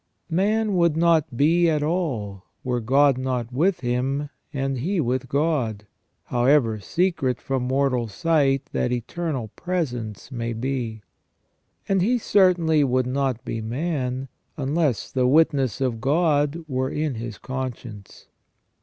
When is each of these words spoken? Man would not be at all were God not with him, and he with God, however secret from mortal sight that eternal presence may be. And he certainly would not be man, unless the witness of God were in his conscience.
Man 0.31 0.73
would 0.77 0.97
not 0.97 1.37
be 1.37 1.69
at 1.69 1.83
all 1.83 2.45
were 2.63 2.79
God 2.79 3.19
not 3.19 3.53
with 3.53 3.81
him, 3.81 4.31
and 4.51 4.79
he 4.79 4.99
with 4.99 5.29
God, 5.29 5.85
however 6.23 6.79
secret 6.79 7.39
from 7.39 7.65
mortal 7.67 8.07
sight 8.07 8.65
that 8.71 8.91
eternal 8.91 9.49
presence 9.49 10.31
may 10.31 10.53
be. 10.53 11.03
And 11.87 12.01
he 12.01 12.17
certainly 12.17 12.83
would 12.83 13.05
not 13.05 13.45
be 13.45 13.61
man, 13.61 14.27
unless 14.57 15.11
the 15.11 15.27
witness 15.27 15.79
of 15.79 16.01
God 16.01 16.65
were 16.67 16.89
in 16.89 17.13
his 17.13 17.37
conscience. 17.37 18.25